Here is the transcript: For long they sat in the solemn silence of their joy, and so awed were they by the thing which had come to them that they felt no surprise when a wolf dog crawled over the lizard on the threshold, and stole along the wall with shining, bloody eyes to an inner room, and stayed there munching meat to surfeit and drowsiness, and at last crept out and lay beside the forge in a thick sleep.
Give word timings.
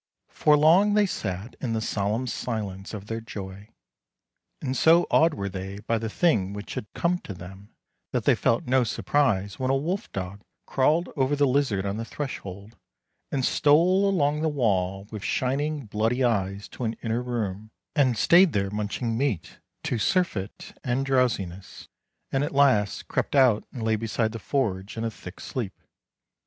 For 0.29 0.57
long 0.57 0.95
they 0.95 1.05
sat 1.05 1.55
in 1.61 1.73
the 1.73 1.79
solemn 1.79 2.25
silence 2.25 2.95
of 2.95 3.05
their 3.05 3.21
joy, 3.21 3.69
and 4.59 4.75
so 4.75 5.05
awed 5.11 5.35
were 5.35 5.47
they 5.47 5.77
by 5.81 5.99
the 5.99 6.09
thing 6.09 6.53
which 6.53 6.73
had 6.73 6.87
come 6.95 7.19
to 7.19 7.35
them 7.35 7.69
that 8.11 8.23
they 8.25 8.33
felt 8.33 8.65
no 8.65 8.83
surprise 8.83 9.59
when 9.59 9.69
a 9.69 9.75
wolf 9.77 10.11
dog 10.11 10.41
crawled 10.65 11.09
over 11.15 11.35
the 11.35 11.45
lizard 11.45 11.85
on 11.85 11.97
the 11.97 12.03
threshold, 12.03 12.75
and 13.31 13.45
stole 13.45 14.09
along 14.09 14.41
the 14.41 14.49
wall 14.49 15.05
with 15.11 15.23
shining, 15.23 15.85
bloody 15.85 16.23
eyes 16.23 16.67
to 16.69 16.83
an 16.83 16.93
inner 17.03 17.21
room, 17.21 17.69
and 17.95 18.17
stayed 18.17 18.53
there 18.53 18.71
munching 18.71 19.15
meat 19.15 19.59
to 19.83 19.99
surfeit 19.99 20.75
and 20.83 21.05
drowsiness, 21.05 21.89
and 22.31 22.43
at 22.43 22.55
last 22.55 23.07
crept 23.07 23.35
out 23.35 23.65
and 23.71 23.83
lay 23.83 23.95
beside 23.95 24.31
the 24.31 24.39
forge 24.39 24.97
in 24.97 25.03
a 25.03 25.11
thick 25.11 25.39
sleep. 25.39 25.79